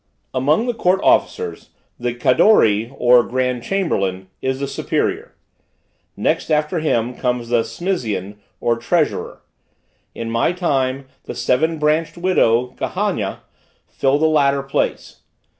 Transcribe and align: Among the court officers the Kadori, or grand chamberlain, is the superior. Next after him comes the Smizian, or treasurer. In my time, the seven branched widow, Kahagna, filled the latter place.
Among 0.33 0.65
the 0.65 0.73
court 0.73 0.99
officers 1.03 1.69
the 1.99 2.15
Kadori, 2.15 2.91
or 2.97 3.21
grand 3.21 3.61
chamberlain, 3.61 4.29
is 4.41 4.59
the 4.59 4.67
superior. 4.67 5.35
Next 6.17 6.49
after 6.49 6.79
him 6.79 7.13
comes 7.13 7.49
the 7.49 7.61
Smizian, 7.61 8.37
or 8.59 8.77
treasurer. 8.77 9.43
In 10.15 10.31
my 10.31 10.53
time, 10.53 11.05
the 11.25 11.35
seven 11.35 11.77
branched 11.77 12.17
widow, 12.17 12.73
Kahagna, 12.77 13.41
filled 13.87 14.23
the 14.23 14.27
latter 14.27 14.63
place. 14.63 15.21